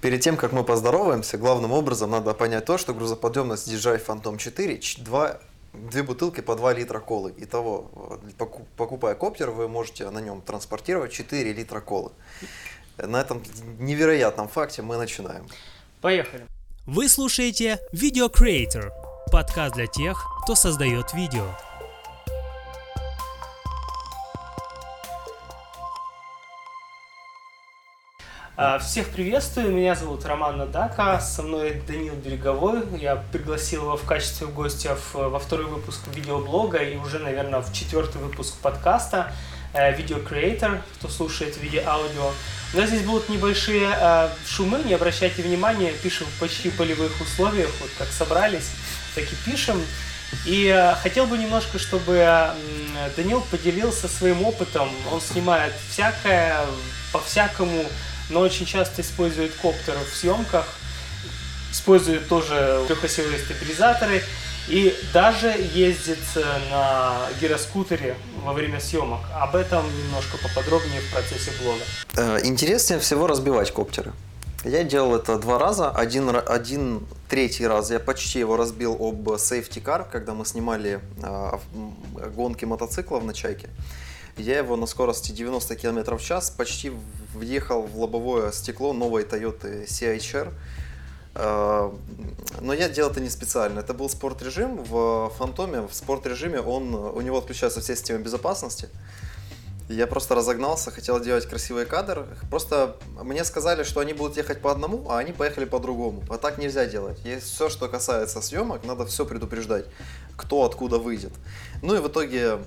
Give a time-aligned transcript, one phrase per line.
[0.00, 4.80] Перед тем, как мы поздороваемся, главным образом надо понять то, что грузоподъемность DJI Phantom 4
[4.98, 5.38] 2,
[5.72, 7.34] две бутылки по 2 литра колы.
[7.36, 7.90] Итого,
[8.76, 12.12] покупая коптер, вы можете на нем транспортировать 4 литра колы.
[12.96, 13.42] На этом
[13.80, 15.46] невероятном факте мы начинаем.
[16.00, 16.46] Поехали.
[16.86, 18.90] Вы слушаете Video Creator,
[19.32, 21.44] подкаст для тех, кто создает видео.
[28.80, 32.82] Всех приветствую, меня зовут Роман Надака, со мной Данил Береговой.
[32.98, 38.20] Я пригласил его в качестве гостя во второй выпуск видеоблога и уже, наверное, в четвертый
[38.20, 39.32] выпуск подкаста
[39.72, 42.32] Video э, Creator, кто слушает видео-аудио.
[42.74, 47.70] У нас здесь будут небольшие э, шумы, не обращайте внимания, пишем в почти полевых условиях,
[47.80, 48.72] вот как собрались,
[49.14, 49.80] так и пишем.
[50.46, 52.26] И э, хотел бы немножко, чтобы
[53.16, 54.88] Данил поделился своим опытом.
[55.12, 56.56] Он снимает всякое,
[57.12, 57.84] по-всякому,
[58.30, 60.66] но очень часто использует коптеры в съемках,
[61.70, 64.22] использует тоже трехосевые стабилизаторы
[64.68, 66.18] и даже ездит
[66.70, 69.20] на гироскутере во время съемок.
[69.34, 71.82] Об этом немножко поподробнее в процессе блога.
[72.16, 74.12] Э, интереснее всего разбивать коптеры.
[74.64, 75.90] Я делал это два раза.
[75.90, 81.52] Один, один третий раз я почти его разбил об safety car, когда мы снимали э,
[82.34, 83.68] гонки мотоциклов на Чайке.
[84.38, 86.92] Я его на скорости 90 км в час почти
[87.34, 90.52] въехал в лобовое стекло новой Toyota CHR.
[91.34, 91.90] Э,
[92.60, 93.80] но я делал это не специально.
[93.80, 94.82] Это был спорт-режим.
[94.84, 98.88] В Фантоме, в спорт-режиме, он, у него отключаются все системы безопасности.
[99.88, 102.26] Я просто разогнался, хотел делать красивые кадры.
[102.50, 106.22] Просто мне сказали, что они будут ехать по одному, а они поехали по другому.
[106.28, 107.18] А так нельзя делать.
[107.24, 109.86] Есть все, что касается съемок, надо все предупреждать,
[110.36, 111.32] кто откуда выйдет.
[111.80, 112.58] Ну и в итоге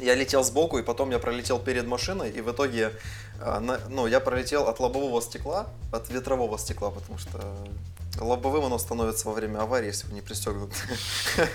[0.00, 2.92] я летел сбоку, и потом я пролетел перед машиной, и в итоге
[3.40, 7.40] э, ну, я пролетел от лобового стекла, от ветрового стекла, потому что
[8.20, 10.70] лобовым оно становится во время аварии, если вы не пристегнут.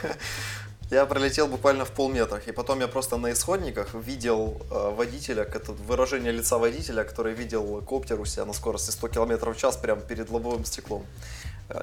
[0.91, 5.47] Я пролетел буквально в полметра, и потом я просто на исходниках видел э, водителя,
[5.87, 10.01] выражение лица водителя, который видел коптер у себя на скорости 100 км в час прямо
[10.01, 11.05] перед лобовым стеклом.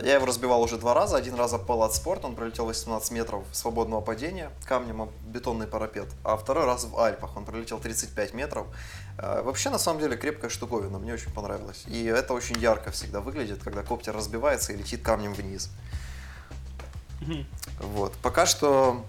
[0.02, 1.16] Я его разбивал уже два раза.
[1.16, 6.08] Один раз об от спорт, он пролетел 18 метров свободного падения камнем об бетонный парапет.
[6.24, 8.66] А второй раз в Альпах, он пролетел 35 метров.
[9.16, 11.84] Э, вообще, на самом деле, крепкая штуковина, мне очень понравилось.
[11.86, 15.70] И это очень ярко всегда выглядит, когда коптер разбивается и летит камнем вниз.
[17.80, 18.12] Вот.
[18.22, 19.04] Пока что...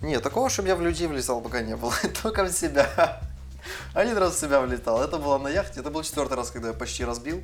[0.00, 1.92] Нет, такого, чтобы я в людей влезал, пока не было.
[2.22, 3.20] Только в себя.
[3.92, 5.02] Один раз в себя влетал.
[5.02, 5.80] Это было на яхте.
[5.80, 7.42] Это был четвертый раз, когда я почти разбил.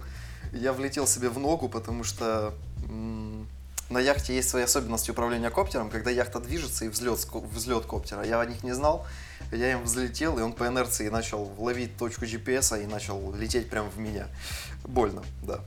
[0.53, 2.55] Я влетел себе в ногу, потому что
[3.93, 8.25] на яхте есть свои особенности управления коптером, когда яхта движется и взлет, взлет коптера.
[8.25, 9.07] Я о них не знал.
[9.51, 13.91] Я им взлетел, и он по инерции начал ловить точку GPS и начал лететь прямо
[13.91, 14.29] в меня.
[14.85, 15.61] Больно, да.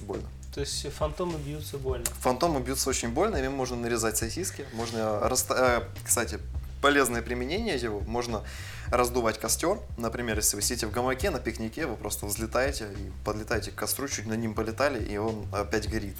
[0.00, 0.28] Больно.
[0.54, 2.06] То есть фантомы бьются больно?
[2.20, 4.64] Фантомы бьются очень больно, ими можно нарезать сосиски.
[4.72, 5.20] Можно,
[5.50, 6.38] э, кстати,
[6.86, 7.98] полезное применение его.
[8.06, 8.44] Можно
[8.92, 9.78] раздувать костер.
[9.96, 14.06] Например, если вы сидите в гамаке на пикнике, вы просто взлетаете и подлетаете к костру,
[14.06, 16.14] чуть на ним полетали, и он опять горит.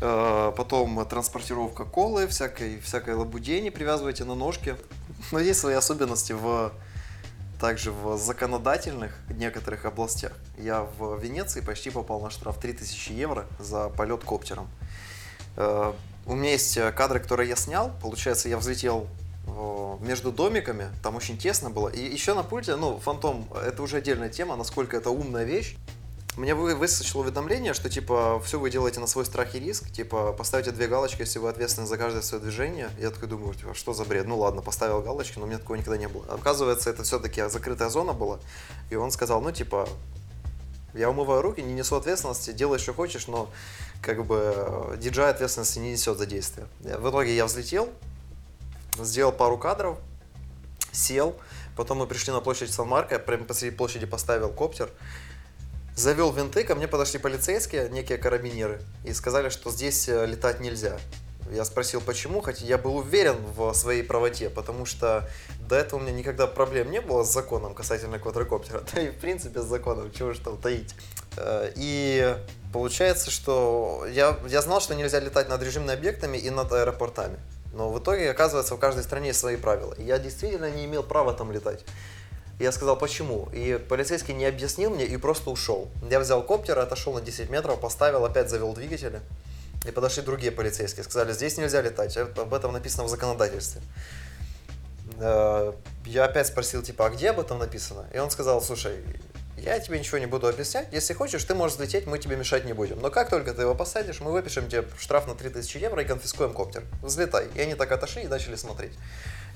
[0.00, 4.76] Э, потом транспортировка колы, всякой, всякой лабудени привязываете на ножки.
[5.32, 6.72] Но есть свои особенности в
[7.60, 10.30] также в законодательных некоторых областях.
[10.58, 14.68] Я в Венеции почти попал на штраф 3000 евро за полет коптером.
[15.56, 15.92] Э,
[16.24, 17.90] у меня есть кадры, которые я снял.
[18.00, 19.08] Получается, я взлетел
[20.00, 21.88] между домиками, там очень тесно было.
[21.88, 25.76] И еще на пульте, ну, фантом, это уже отдельная тема, насколько это умная вещь.
[26.36, 30.70] Мне выскочило уведомление, что типа все вы делаете на свой страх и риск, типа поставьте
[30.70, 32.88] две галочки, если вы ответственны за каждое свое движение.
[33.00, 34.26] Я такой думаю, типа, что за бред?
[34.26, 36.24] Ну ладно, поставил галочки, но у меня такого никогда не было.
[36.32, 38.38] Оказывается, это все-таки закрытая зона была,
[38.90, 39.88] и он сказал, ну типа,
[40.94, 43.50] я умываю руки, не несу ответственности, делай, что хочешь, но
[44.00, 46.68] как бы DJI ответственности не несет за действие.
[46.80, 47.88] В итоге я взлетел,
[48.98, 49.98] сделал пару кадров,
[50.92, 51.36] сел,
[51.76, 54.90] потом мы пришли на площадь Сан-Марко, прямо посреди площади поставил коптер,
[55.96, 60.98] завел винты, ко мне подошли полицейские, некие карабинеры, и сказали, что здесь э, летать нельзя.
[61.52, 65.28] Я спросил, почему, хотя я был уверен в своей правоте, потому что
[65.68, 69.16] до этого у меня никогда проблем не было с законом касательно квадрокоптера, да и в
[69.16, 70.94] принципе с законом, чего же там таить.
[71.36, 72.36] Э, и
[72.72, 77.38] получается, что я, я знал, что нельзя летать над режимными объектами и над аэропортами.
[77.72, 79.94] Но в итоге, оказывается, в каждой стране есть свои правила.
[79.94, 81.84] И я действительно не имел права там летать.
[82.58, 83.48] Я сказал, почему.
[83.52, 85.88] И полицейский не объяснил мне и просто ушел.
[86.10, 89.20] Я взял коптер, отошел на 10 метров, поставил, опять завел двигатели.
[89.86, 91.04] И подошли другие полицейские.
[91.04, 92.16] Сказали, здесь нельзя летать.
[92.16, 93.80] Об этом написано в законодательстве.
[95.18, 95.72] Э,
[96.04, 98.04] я опять спросил, типа, а где об этом написано?
[98.12, 98.96] И он сказал, слушай,
[99.64, 100.88] я тебе ничего не буду объяснять.
[100.92, 103.00] Если хочешь, ты можешь взлететь, мы тебе мешать не будем.
[103.00, 106.52] Но как только ты его посадишь, мы выпишем тебе штраф на 3000 евро и конфискуем
[106.52, 106.84] коптер.
[107.02, 107.48] Взлетай.
[107.54, 108.92] И они так отошли и начали смотреть.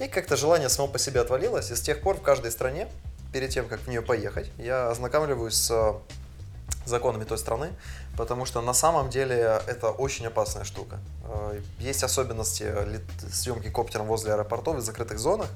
[0.01, 2.89] И как-то желание само по себе отвалилось, и с тех пор в каждой стране,
[3.33, 5.95] перед тем, как в нее поехать, я ознакомливаюсь с э,
[6.87, 7.71] законами той страны,
[8.17, 10.99] потому что на самом деле это очень опасная штука.
[11.25, 12.73] Э, Есть особенности
[13.33, 15.49] съемки коптером возле аэропортов и закрытых зонах,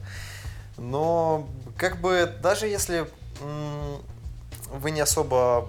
[0.77, 3.09] но как бы даже если
[4.73, 5.69] вы не особо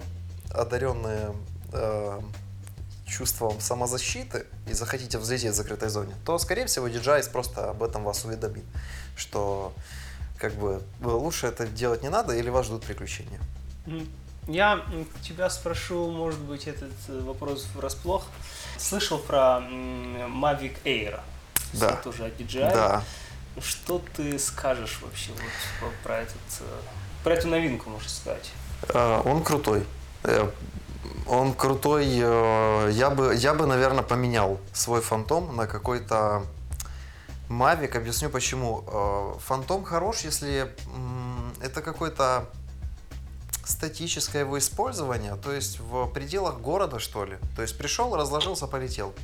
[0.52, 1.34] одаренные
[1.72, 2.20] э,
[3.06, 8.04] чувством самозащиты и захотите взлететь в закрытой зоне, то, скорее всего, DJI просто об этом
[8.04, 8.64] вас уведомит,
[9.16, 9.72] что
[10.38, 13.40] как бы лучше это делать не надо или вас ждут приключения.
[14.48, 14.84] Я
[15.22, 18.26] тебя спрошу, может быть, этот э, вопрос врасплох.
[18.78, 21.20] Слышал про Mavic Air?
[21.74, 21.96] Да.
[21.96, 22.72] Тоже от DJI.
[22.72, 23.04] Да.
[23.60, 25.32] Что ты скажешь вообще
[25.82, 26.64] вот про этот, э,
[27.22, 28.50] про эту новинку, можно сказать?
[28.88, 29.86] Э, Он крутой.
[30.24, 30.48] Э,
[31.26, 32.06] Он крутой.
[32.22, 36.44] э, Я бы, я бы, наверное, поменял свой фантом на какой-то
[37.48, 37.96] Mavic.
[37.96, 39.38] Объясню почему.
[39.46, 40.72] Фантом хорош, если
[41.60, 42.48] это какой-то
[43.64, 47.38] статическое его использование, то есть в пределах города, что ли.
[47.54, 49.14] То есть пришел, разложился, полетел.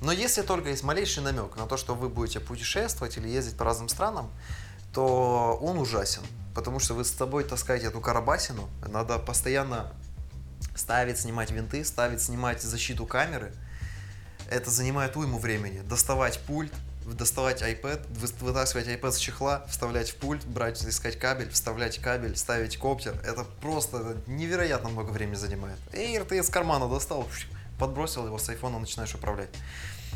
[0.00, 3.64] Но если только есть малейший намек на то, что вы будете путешествовать или ездить по
[3.64, 4.30] разным странам,
[4.92, 6.22] то он ужасен.
[6.54, 9.92] Потому что вы с собой таскаете эту карабасину, надо постоянно
[10.74, 13.52] ставить, снимать винты, ставить, снимать защиту камеры.
[14.50, 15.80] Это занимает уйму времени.
[15.80, 16.72] Доставать пульт,
[17.04, 22.36] доставать iPad, вы- вытаскивать iPad с чехла, вставлять в пульт, брать, искать кабель, вставлять кабель,
[22.36, 23.20] ставить коптер.
[23.24, 25.78] Это просто это невероятно много времени занимает.
[25.92, 27.26] Эйр ты из кармана достал,
[27.78, 29.50] подбросил его с айфона, начинаешь управлять.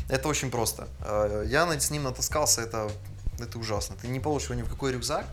[0.09, 0.87] Это очень просто.
[0.99, 2.91] Э, Я с ним натаскался, это,
[3.39, 3.95] это ужасно.
[4.01, 5.25] Ты не получишь его ни в какой рюкзак.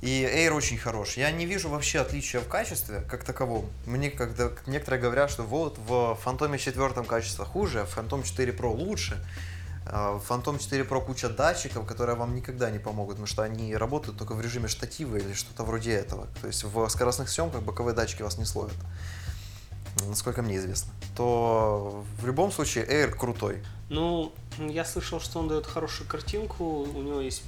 [0.00, 1.18] И Air очень хорош.
[1.18, 3.68] Я не вижу вообще отличия в качестве как таковом.
[3.84, 8.52] Мне когда некоторые говорят, что вот в Фантоме 4 качество хуже, а в Phantom 4
[8.52, 9.22] Pro лучше.
[9.86, 13.76] А В Phantom 4 Pro куча датчиков, которые вам никогда не помогут, потому что они
[13.76, 16.28] работают только в режиме штатива или что-то вроде этого.
[16.40, 18.76] То есть в скоростных съемках боковые датчики вас не словят.
[20.08, 20.92] Насколько мне известно.
[21.16, 23.62] То в любом случае Air крутой.
[23.88, 27.42] Ну, я слышал, что он дает хорошую картинку, у него есть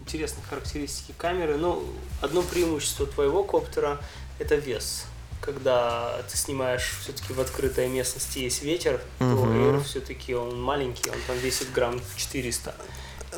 [0.00, 1.82] интересные характеристики камеры, но
[2.20, 3.98] одно преимущество твоего коптера–
[4.38, 5.04] это вес.
[5.40, 9.76] Когда ты снимаешь все-таки в открытой местности есть ветер, то Мгм.
[9.76, 12.74] Air все-таки он маленький, он там весит грамм 400.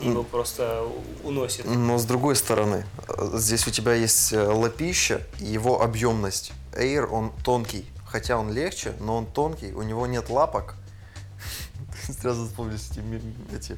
[0.01, 0.87] Его просто
[1.25, 1.65] уносит.
[1.65, 6.53] Но с другой стороны, э, здесь у тебя есть э, лапища и его объемность.
[6.73, 10.75] Air, он тонкий, хотя он легче, но он тонкий, у него нет лапок.
[12.21, 13.01] Сразу вспомнились эти,
[13.55, 13.77] эти-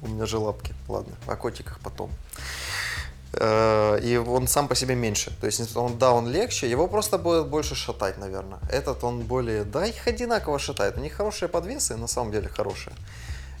[0.00, 2.10] у меня же лапки, ладно, о котиках потом.
[3.32, 5.36] Э, И он сам по себе меньше.
[5.40, 8.58] То есть, он, да, он легче, его просто будет больше шатать, наверное.
[8.70, 10.96] Этот он более, да, их одинаково шатает.
[10.96, 12.94] У них хорошие подвесы, на самом деле хорошие.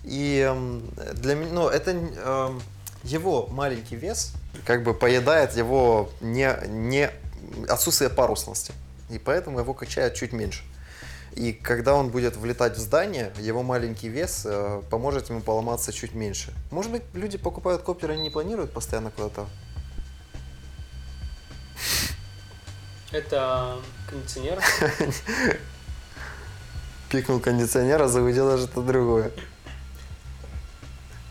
[0.04, 0.82] И эм,
[1.14, 2.62] для меня, ну, это эм,
[3.04, 4.32] его маленький вес
[4.64, 7.10] как бы поедает его не, не
[7.68, 8.72] отсутствие парусности.
[9.10, 10.62] И поэтому его качает чуть меньше.
[11.32, 16.14] И когда он будет влетать в здание, его маленький вес э, поможет ему поломаться чуть
[16.14, 16.52] меньше.
[16.70, 19.46] Может быть, люди покупают коптеры и не планируют постоянно куда-то.
[23.12, 23.78] Это
[24.10, 24.60] кондиционер.
[27.10, 29.30] Пикнул кондиционер, а загудело что-то другое.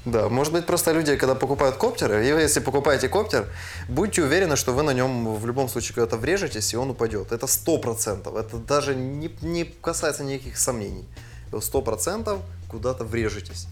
[0.07, 3.45] Да, может быть, просто люди, когда покупают коптеры, и вы, если покупаете коптер,
[3.89, 7.33] будьте уверены, что вы на нем в любом случае когда-то врежетесь, и он упадет.
[7.33, 8.37] Это сто процентов.
[8.37, 11.05] Это даже не, не касается никаких сомнений.
[11.59, 13.67] Сто процентов куда-то врежетесь.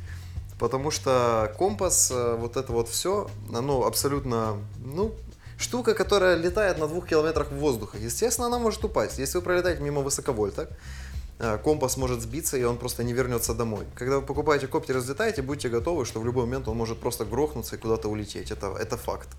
[0.59, 5.15] Потому что компас, э, вот это вот все, оно абсолютно, ну,
[5.57, 7.97] штука, которая летает на двух километрах воздуха.
[7.97, 9.19] Естественно, она может упасть.
[9.19, 10.75] Если вы пролетаете мимо высоковольток, э,
[11.63, 13.85] компас может сбиться, и он просто не вернется домой.
[13.95, 17.25] Когда вы покупаете коптер и взлетаете, будьте готовы, что в любой момент он может просто
[17.25, 18.51] грохнуться и куда-то улететь.
[18.51, 19.29] Это, это факт.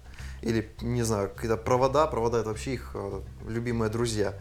[0.42, 4.34] Или, не знаю, какие-то провода, провода это вообще их э, любимые друзья.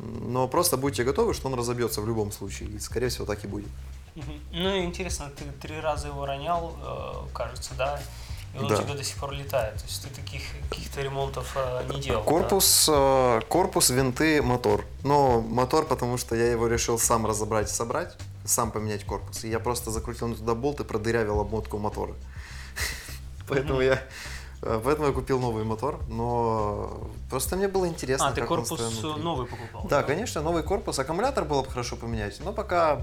[0.00, 2.68] Но просто будьте готовы, что он разобьется в любом случае.
[2.70, 3.68] И, скорее всего, так и будет.
[4.52, 8.00] Ну интересно, ты три раза его ронял, э, кажется, да?
[8.54, 8.78] И он Да.
[8.78, 9.74] у тебя до сих пор летает.
[9.76, 12.22] То есть ты таких каких-то ремонтов э, не делал.
[12.22, 12.28] да?
[12.28, 14.84] Корпус, э, корпус, винты, мотор.
[15.02, 19.44] Но мотор, потому что я его решил сам разобрать и собрать, сам поменять корпус.
[19.44, 22.14] И я просто закрутил туда болт и продырявил обмотку мотора.
[23.48, 24.02] Поэтому я
[24.62, 29.46] э, Поэтому я купил новый мотор, но просто мне было интересно, А, ты корпус новый
[29.46, 29.86] покупал?
[29.88, 30.98] Да, конечно, новый корпус.
[30.98, 33.02] Аккумулятор было бы хорошо поменять, но пока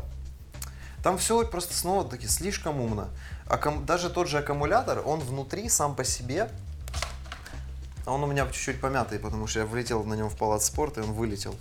[1.03, 3.09] там все просто снова таки слишком умно.
[3.47, 6.49] Аккум- Даже тот же аккумулятор, он внутри сам по себе
[8.05, 10.99] А он у меня чуть-чуть помятый, потому что я влетел на нем в палац спорта,
[11.01, 11.55] и он вылетел.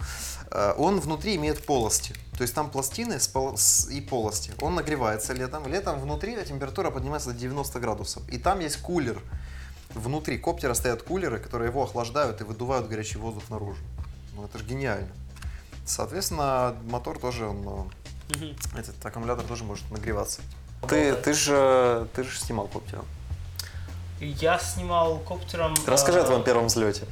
[0.51, 2.15] Э, Он внутри имеет полости.
[2.37, 3.19] То есть там пластины
[3.91, 4.53] и полости.
[4.61, 5.69] Он нагревается летом.
[5.69, 8.29] Летом внутри температура поднимается до 90 градусов.
[8.29, 9.23] И там есть кулер.
[9.95, 13.83] Внутри коптера стоят кулеры, которые его охлаждают и выдувают горячий воздух наружу.
[14.35, 15.13] Ну это же гениально.
[15.87, 17.89] Соответственно, мотор тоже, он,
[18.31, 20.41] э, этот аккумулятор тоже может нагреваться.
[20.89, 23.05] Ты, ты же ты же снимал коптером.
[24.21, 25.75] Я снимал коптером...
[25.87, 27.07] Расскажи о э, твоем первом взлете.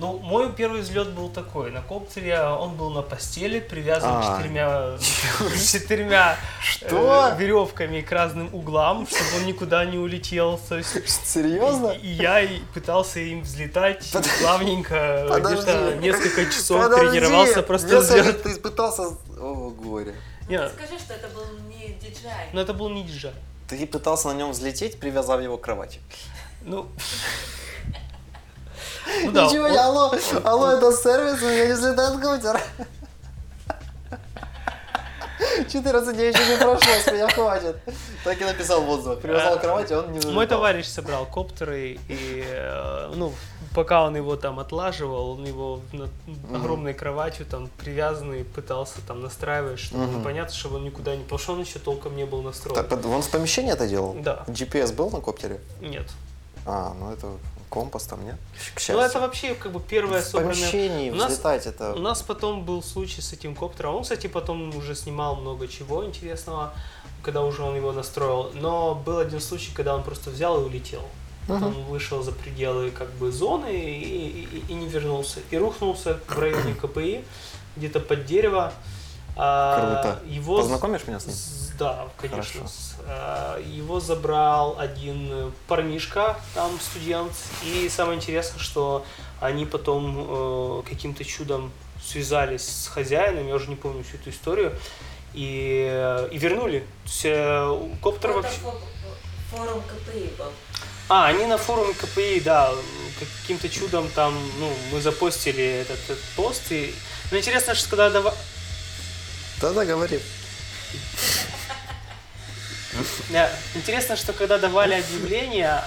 [0.00, 1.70] Ну, мой первый взлет был такой.
[1.70, 4.38] На коптере он был на постели, привязан А.
[4.38, 4.96] четырьмя,
[5.70, 7.34] четырьмя Что?
[7.34, 10.58] э, веревками к разным углам, чтобы он никуда не улетел.
[10.68, 10.96] То есть,
[11.28, 11.88] Серьезно?
[11.88, 14.10] и, и я и пытался им взлетать
[14.40, 15.62] плавненько, Подожди.
[15.62, 18.42] где-то несколько часов Подожди, тренировался, просто мне взлет.
[18.42, 19.02] Ты пытался...
[19.38, 20.14] О, горе.
[20.50, 22.50] Не, Скажи, что это был не диджей.
[22.52, 23.32] но это был не диджей.
[23.68, 26.00] Ты пытался на нем взлететь, привязав его к кровати.
[26.62, 26.88] Ну,
[29.24, 30.12] ну да, Ничего, он- алло,
[30.44, 32.60] алло, это сервис, у меня не взлетает компьютер.
[35.68, 37.76] 14 дней еще не прошло, с меня хватит.
[38.24, 39.20] Так и написал в отзывах.
[39.20, 40.34] Привязал к кровати, он не взлетал.
[40.34, 43.32] Мой товарищ собрал коптеры, и, э, ну,
[43.74, 46.10] пока он его там отлаживал, он его над
[46.54, 50.22] огромной кроватью там привязанный пытался там настраивать, чтобы Мгм.
[50.24, 51.24] понятно, чтобы он никуда не...
[51.38, 52.84] Что он еще толком не был настроен.
[52.84, 54.16] Так, он в помещении это делал?
[54.20, 54.44] Да.
[54.48, 55.60] GPS был на коптере?
[55.80, 56.06] Нет.
[56.66, 57.28] А, ну это
[57.70, 58.34] компас там, нет?
[58.74, 58.96] К счастью.
[58.96, 61.94] Ну, это вообще как бы первое в помещении У нас- взлетать это...
[61.94, 63.94] У нас потом был случай с этим коптером.
[63.96, 66.74] Он, кстати, потом уже снимал много чего интересного,
[67.22, 68.50] когда уже он его настроил.
[68.54, 71.02] Но был один случай, когда он просто взял и улетел.
[71.48, 75.40] Он вышел за пределы как бы зоны и, и- и не вернулся.
[75.50, 77.24] И рухнулся в районе КПИ,
[77.76, 78.72] где-то под дерево.
[79.36, 80.22] А, Круто.
[80.28, 80.56] Его...
[80.58, 81.34] Познакомишь меня с ним?
[81.80, 82.60] Да, конечно.
[82.60, 82.66] Хорошо.
[82.68, 87.32] С- а, Его забрал один парнишка, там студент,
[87.64, 89.04] и самое интересное, что
[89.40, 91.72] они потом э, каким-то чудом
[92.04, 94.78] связались с хозяином, я уже не помню всю эту историю,
[95.32, 96.80] и, э, и вернули.
[96.80, 98.58] То есть, э, коптер Это вообще...
[98.62, 98.80] фо-
[99.50, 100.52] форум КПИ был.
[101.08, 102.70] А, они на форуме КПИ, да,
[103.40, 106.94] каким-то чудом там, ну, мы запостили этот, этот пост, и...
[107.30, 108.34] Но интересно, что когда дава-
[109.62, 110.20] Да-да, говори.
[113.74, 115.82] Интересно, что когда давали объявление,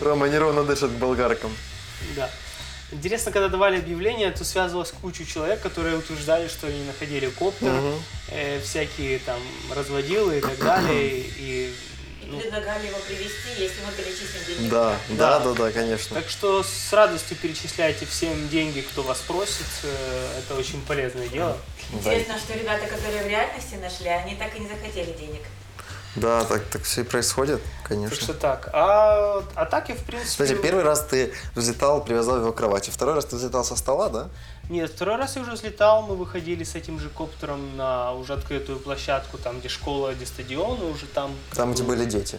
[0.00, 1.54] Рома неровно дышит к болгаркам.
[2.16, 2.30] да.
[2.90, 7.94] Интересно, когда давали объявление, то связывалось кучу человек, которые утверждали, что они находили коптер, Мгм.
[8.28, 9.40] э, всякие там
[9.74, 11.08] разводилы и так далее.
[11.20, 11.74] И,
[12.22, 14.68] И ну, предлагали его привести, если мы перечислим деньги.
[14.70, 15.38] Да, Да.
[15.38, 16.14] да, да, да, конечно.
[16.20, 19.66] так что с радостью перечисляйте всем деньги, кто вас просит.
[19.84, 21.56] э, Это очень полезное дело.
[21.92, 25.42] Интересно, что ребята, которые в реальности нашли, они так и не захотели денег.
[26.14, 28.16] Да, так, так все и происходит, Так конечно.
[28.16, 28.68] что так.
[28.74, 30.44] А, а так и в принципе...
[30.44, 32.90] Кстати, первый раз ты взлетал, привязал его к кровати.
[32.90, 34.28] Второй раз ты взлетал со стола, да?
[34.68, 38.78] Нет, второй раз я уже взлетал, мы выходили с этим же коптером на уже открытую
[38.78, 41.32] площадку, там где школа, где стадион, и уже там...
[41.54, 42.38] Там, где были дети.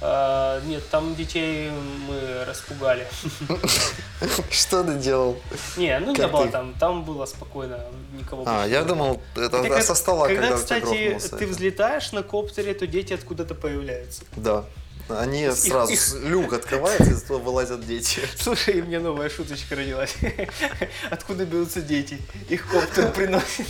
[0.00, 1.70] А, нет, там детей
[2.08, 3.06] мы распугали.
[4.50, 5.40] Что ты делал?
[5.76, 7.80] Не, ну не было там, там было спокойно,
[8.12, 13.14] никого А, я думал, это со стола, когда, кстати, ты взлетаешь на коптере, то дети
[13.14, 14.22] откуда-то появляются.
[14.36, 14.64] Да.
[15.08, 18.20] Они сразу, их- с- люк открывается, из этого вылазят дети.
[18.38, 20.14] Слушай, и мне новая шуточка родилась.
[21.10, 22.18] Откуда берутся дети?
[22.48, 23.66] Их коптер приносит.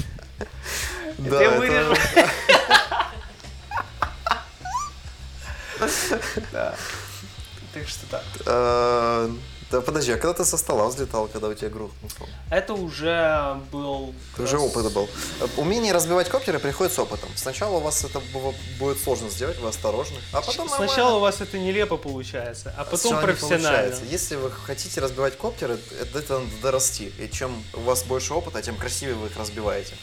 [1.18, 1.97] Да, я это-
[6.52, 6.75] Да.
[7.75, 8.25] Так что так.
[8.47, 9.30] Э,
[9.71, 12.09] Да, подожди, а когда ты со стола взлетал, когда у тебя грохнул?
[12.50, 14.14] Это уже был...
[14.33, 15.09] Это уже опыт был.
[15.56, 17.28] Умение разбивать коптеры приходит с опытом.
[17.35, 20.16] Сначала у вас это бу- будет сложно сделать, вы осторожны.
[20.33, 21.16] А потом Сначала нормально.
[21.16, 23.97] у вас это нелепо получается, а потом Сначала профессионально.
[24.09, 27.12] Если вы хотите разбивать коптеры, это, это надо дорасти.
[27.18, 29.95] И чем у вас больше опыта, тем красивее вы их разбиваете.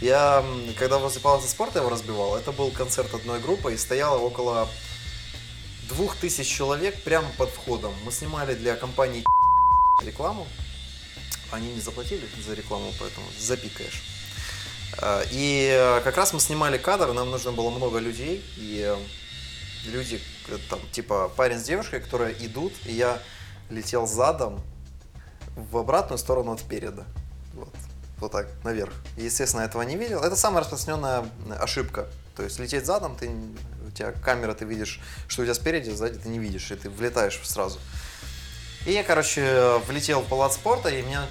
[0.00, 0.44] Я,
[0.78, 4.68] когда возле палаты спорта его разбивал, это был концерт одной группы, и стояло около
[5.88, 7.92] двух тысяч человек прямо под входом.
[8.04, 9.24] Мы снимали для компании
[10.02, 10.46] рекламу.
[11.50, 14.02] Они не заплатили за рекламу, поэтому запикаешь.
[14.98, 18.96] А, И э, как раз мы снимали кадр, нам нужно было много людей, и э,
[19.90, 23.20] люди, э, там, типа парень с девушкой, которые идут, и я
[23.70, 24.60] летел задом
[25.56, 27.04] в обратную сторону от переда.
[27.54, 27.74] Вот,
[28.18, 28.92] вот так, наверх.
[29.16, 30.22] Естественно, этого не видел.
[30.22, 31.24] Это самая распространенная
[31.60, 32.08] ошибка.
[32.36, 33.30] То есть лететь задом, ты,
[33.94, 37.40] тебя камера, ты видишь, что у тебя спереди, сзади ты не видишь, и ты влетаешь
[37.44, 37.78] сразу.
[38.86, 41.26] И я, короче, влетел в палац спорта, и меня,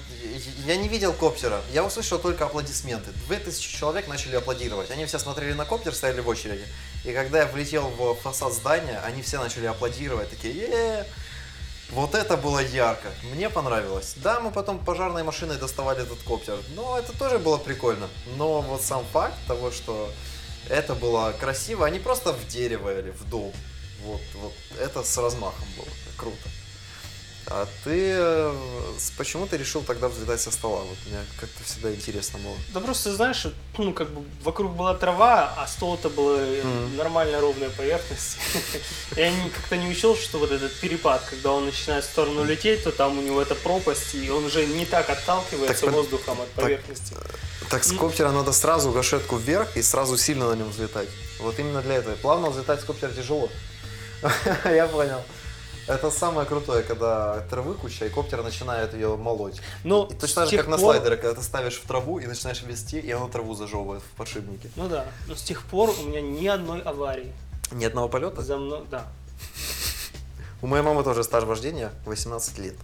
[0.65, 1.61] я не видел коптера.
[1.71, 3.11] Я услышал только аплодисменты.
[3.27, 4.89] Две тысячи человек начали аплодировать.
[4.89, 6.65] Они все смотрели на коптер, стояли в очереди.
[7.05, 11.05] И когда я влетел в фасад здания, они все начали аплодировать, такие е
[11.91, 13.09] Вот это было ярко.
[13.35, 14.15] Мне понравилось.
[14.15, 16.57] Да, мы потом пожарной машиной доставали этот коптер.
[16.75, 18.09] Но это тоже было прикольно.
[18.35, 20.09] Но вот сам факт того, что
[20.69, 23.53] это было красиво, не просто в дерево или в дом.
[24.03, 25.87] Вот, вот это с размахом было.
[26.17, 26.49] Круто.
[27.47, 28.53] А ты э,
[28.97, 30.79] с- почему ты решил тогда взлетать со стола?
[30.81, 32.55] Вот мне как-то всегда интересно было.
[32.73, 33.45] Да просто, знаешь,
[33.77, 36.95] ну, как бы вокруг была трава, а стол это была Мгм.
[36.95, 38.37] нормальная ровная поверхность.
[39.17, 42.91] Я как-то не учел, что вот этот перепад, когда он начинает в сторону лететь, то
[42.91, 47.13] там у него эта пропасть, и он уже не так отталкивается Так, воздухом от поверхности.
[47.69, 51.09] Так с Ну- коптера надо сразу гашетку вверх и сразу сильно на нем взлетать.
[51.39, 52.15] Вот именно для этого.
[52.15, 53.49] Плавно взлетать с коптера тяжело.
[54.65, 55.21] Я понял.
[55.87, 59.61] Это самое крутое, когда травы куча, и коптер начинает ее молоть.
[59.83, 62.61] Ну, И точно же, как на пор- слайдере, когда ты ставишь в траву и начинаешь
[62.63, 64.69] вести, и оно траву зажевывает в подшипнике.
[64.77, 67.33] Ну да, но с тех пор у меня ни одной аварии.
[67.71, 68.41] Ни одного полета?
[68.41, 69.07] За мной, да.
[70.61, 72.75] У моей мамы тоже стаж вождения 18 лет.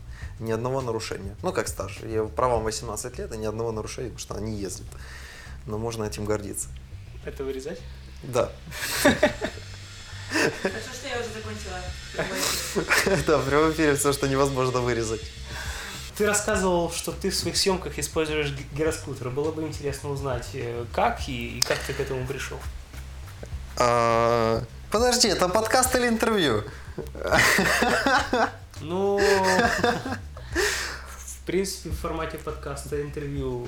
[0.41, 1.35] Ни одного нарушения.
[1.43, 1.99] Ну, как стаж.
[2.01, 4.87] Ее правам 18 лет, и ни одного нарушения, потому что она не ездит.
[5.65, 6.67] Но можно этим гордиться.
[7.25, 7.79] Это вырезать?
[8.23, 8.51] Да.
[10.61, 11.79] Хорошо, что я уже закончила.
[13.27, 15.21] Да, в прямом эфире все, что невозможно вырезать.
[16.17, 19.29] Ты рассказывал, что ты в своих съемках используешь гироскутер.
[19.29, 22.59] Было бы интересно узнать, э, как и, и как ты к этому пришел.
[23.77, 26.63] А, Подожди, это подкаст или интервью?
[28.81, 29.21] Ну,
[31.51, 33.65] принципе, в формате подкаста интервью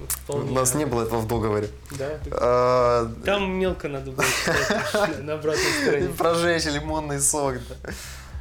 [0.00, 0.50] У вполне.
[0.52, 1.68] нас не было этого в договоре.
[1.98, 6.08] Да, А, Там мелко надо было читать на обратной стороне.
[6.18, 7.54] Прожечь лимонный сок.
[7.68, 7.90] да.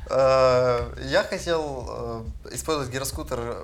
[0.10, 3.58] А, Я хотел э, использовать гироскутер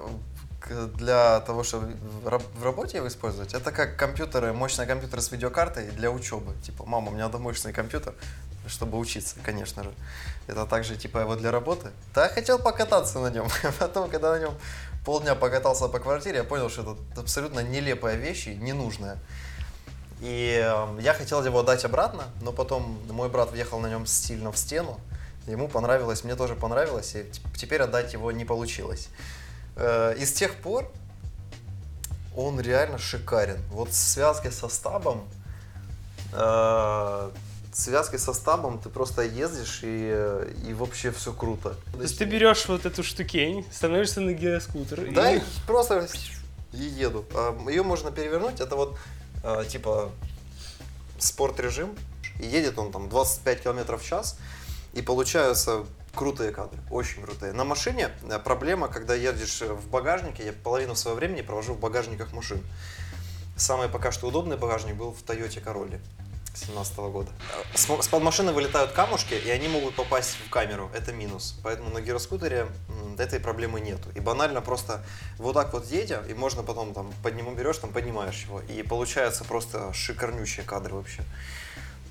[0.96, 3.54] для того, чтобы в раб- в работе его использовать.
[3.56, 6.54] Это как компьютеры, мощные компьютеры с видеокартой для учебы.
[6.62, 8.14] Типа, мама, у меня надо мощный компьютер,
[8.68, 9.92] чтобы учиться, конечно же.
[10.48, 11.90] Это также типа его для работы.
[12.14, 13.48] Да, я хотел покататься на нем.
[13.80, 14.54] Потом, когда на нем
[15.10, 19.18] полдня покатался по квартире, я понял, что это абсолютно нелепая вещь и ненужная.
[20.22, 24.52] И э, я хотел его дать обратно, но потом мой брат въехал на нем сильно
[24.52, 25.00] в стену.
[25.48, 27.26] Ему понравилось, мне тоже понравилось, и
[27.58, 29.10] теперь отдать его не получилось.
[29.78, 30.92] Э, И с тех пор
[32.38, 33.58] он реально шикарен.
[33.72, 35.28] Вот с связкой со стабом,
[37.80, 41.76] с связкой со стабом ты просто ездишь и, и вообще все круто.
[41.94, 45.14] То есть ты берешь вот эту штукень, становишься на гироскутер.
[45.14, 46.08] Да, и просто
[46.74, 47.26] и еду.
[47.68, 48.98] Ее можно перевернуть, это вот
[49.44, 50.12] э, типа
[51.20, 51.96] спорт режим,
[52.40, 54.38] и едет он там 25 километров в час,
[54.94, 57.54] и получаются крутые кадры, очень крутые.
[57.54, 62.34] На машине э, проблема, когда едешь в багажнике, я половину своего времени провожу в багажниках
[62.34, 62.62] машин.
[63.56, 66.00] Самый пока что удобный багажник был в Toyota Corolla
[66.54, 67.32] 2017 года.
[67.74, 70.90] С, с-под машины вылетают камушки, и они могут попасть в камеру.
[70.94, 71.60] Это минус.
[71.64, 72.68] Поэтому на гироскутере
[73.18, 74.10] этой проблемы нету.
[74.16, 75.04] И банально просто
[75.38, 78.62] вот так вот едя, и можно потом там подниму берешь, там поднимаешь его.
[78.62, 81.24] И получаются просто шикарнющие кадры вообще.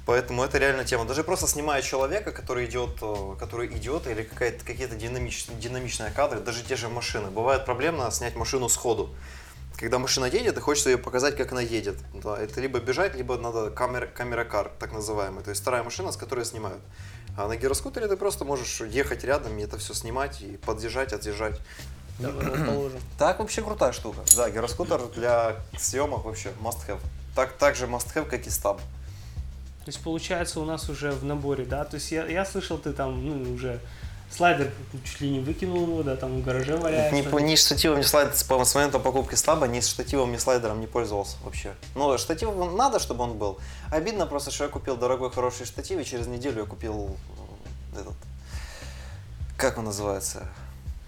[0.08, 1.04] Поэтому это реально тема.
[1.04, 6.62] Даже просто снимая человека, который идет, э, который идет, или какие-то динамичные, динамичные кадры, даже
[6.62, 7.28] те же машины.
[7.30, 9.14] Бывает проблемно снять машину сходу.
[9.78, 11.96] Когда машина едет, и хочется ее показать, как она едет.
[12.12, 15.44] Да, это либо бежать, либо надо камера, камера кар, так называемый.
[15.44, 16.80] То есть вторая машина, с которой снимают.
[17.36, 21.60] А на гироскутере ты просто можешь ехать рядом и это все снимать, и подъезжать, отъезжать.
[23.18, 24.18] Так вообще крутая штука.
[24.36, 27.00] Да, гироскутер для съемок вообще must have.
[27.36, 28.78] Так, так же must have, как и стаб.
[28.78, 31.84] То есть получается у нас уже в наборе, да?
[31.84, 33.80] То есть я, я слышал, ты там, ну, уже
[34.30, 34.72] слайдер
[35.04, 37.14] чуть ли не выкинул его, да, там в гараже валяется.
[37.14, 40.86] Ни, по- ни штативом, ни слайдером, с момента покупки стаба, ни штативом, ни слайдером не
[40.86, 41.74] пользовался вообще.
[41.94, 43.58] Ну, штатив надо, чтобы он был.
[43.90, 47.16] Обидно просто, что я купил дорогой, хороший штатив, и через неделю я купил
[47.94, 48.14] этот...
[49.56, 50.48] Как он называется?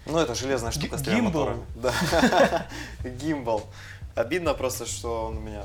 [0.05, 1.63] Ну, это железная штука с тремя моторами.
[1.75, 2.67] Да.
[3.03, 3.63] Гимбал.
[4.15, 5.63] Обидно просто, что он у меня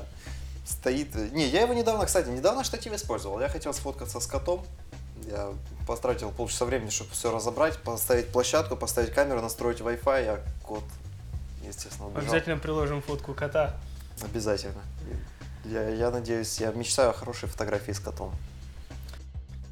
[0.65, 1.13] стоит.
[1.33, 3.39] Не, я его недавно, кстати, недавно штатив использовал.
[3.41, 4.65] Я хотел сфоткаться с котом.
[5.25, 5.53] Я
[5.87, 10.83] потратил полчаса времени, чтобы все разобрать, поставить площадку, поставить камеру, настроить Wi-Fi, а кот,
[11.65, 12.23] естественно, убежал.
[12.23, 13.75] Обязательно приложим фотку кота.
[14.21, 14.81] Обязательно.
[15.65, 18.33] Я, я надеюсь, я мечтаю о хорошей фотографии с котом.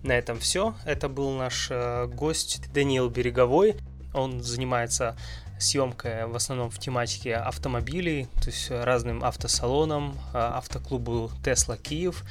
[0.04, 0.76] На этом все.
[0.86, 3.76] Это был наш э, гость Даниил Береговой.
[4.16, 5.16] Он занимается
[5.60, 12.24] съемкой в основном в тематике автомобилей, то есть разным автосалонам, э, автоклубу Tesla Киев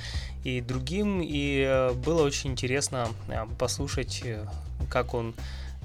[0.45, 1.21] и другим.
[1.23, 4.47] И э, было очень интересно э, послушать, э,
[4.91, 5.35] как он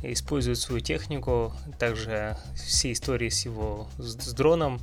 [0.04, 4.80] использует свою технику, также все истории с его с дроном.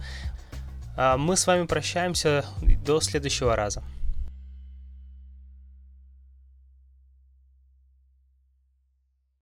[0.97, 2.45] А Мы с вами прощаемся
[2.85, 3.83] до следующего раза.